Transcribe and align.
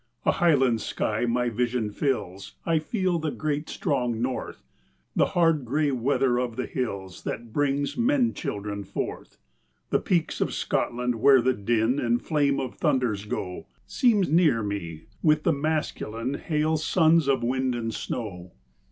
A 0.25 0.31
Highland 0.31 0.81
sky 0.81 1.27
my 1.27 1.49
vision 1.49 1.91
fills; 1.91 2.55
I 2.65 2.79
feel 2.79 3.19
the 3.19 3.29
great, 3.29 3.69
strong 3.69 4.19
North 4.19 4.63
The 5.15 5.27
hard 5.37 5.63
grey 5.63 5.91
weather 5.91 6.39
of 6.39 6.55
the 6.55 6.65
hills 6.65 7.21
That 7.21 7.53
brings 7.53 7.95
men 7.95 8.33
children 8.33 8.83
forth. 8.83 9.37
The 9.91 9.99
peaks 9.99 10.41
of 10.41 10.55
Scotland, 10.55 11.17
where 11.21 11.39
the 11.39 11.53
din 11.53 11.99
And 11.99 12.19
flame 12.19 12.59
of 12.59 12.73
thunders 12.79 13.25
go, 13.25 13.67
Seem 13.85 14.21
near 14.21 14.63
me, 14.63 15.03
with 15.21 15.43
the 15.43 15.53
masculine, 15.53 16.33
Hale 16.33 16.77
sons 16.77 17.27
of 17.27 17.43
wind 17.43 17.75
and 17.75 17.93
snow. 17.93 18.53